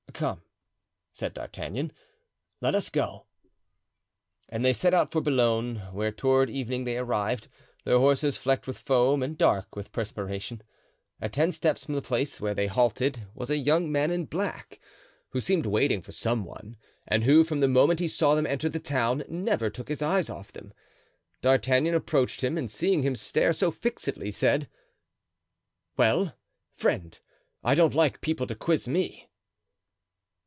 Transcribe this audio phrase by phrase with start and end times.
[0.13, 0.43] "Come,"
[1.11, 1.91] said D'Artagnan,
[2.59, 3.25] "let us go."
[4.49, 7.47] And they set out for Boulogne, where toward evening they arrived,
[7.85, 10.61] their horses flecked with foam and dark with perspiration.
[11.19, 14.79] At ten steps from the place where they halted was a young man in black,
[15.29, 16.77] who seemed waiting for some one,
[17.07, 20.29] and who, from the moment he saw them enter the town, never took his eyes
[20.29, 20.71] off them.
[21.41, 24.69] D'Artagnan approached him, and seeing him stare so fixedly, said:
[25.97, 26.35] "Well,
[26.75, 27.17] friend!
[27.63, 29.27] I don't like people to quiz me!"